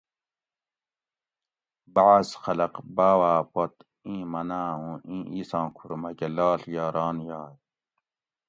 [1.95, 3.73] بعض خلق باواۤ پت
[4.05, 7.55] ایں مناۤں اُوں ایں اِیساں کُھور مکہ لاڷ یا ران یائے